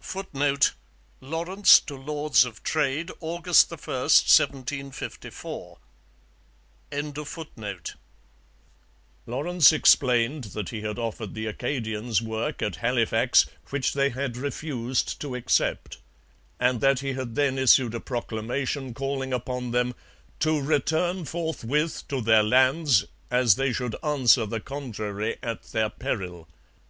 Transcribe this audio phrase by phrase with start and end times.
[0.00, 0.72] [Footnote:
[1.22, 5.78] Lawrence to Lords of Trade, August 1, 1754.]
[9.26, 15.18] Lawrence explained that he had offered the Acadians work at Halifax, which they had refused
[15.22, 15.96] to accept;
[16.58, 19.94] and that he had then issued a proclamation calling upon them
[20.40, 26.46] 'to return forthwith to their lands as they should answer the contrary at their peril.'